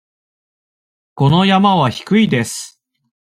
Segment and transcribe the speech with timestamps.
[1.13, 2.81] この山は低いです。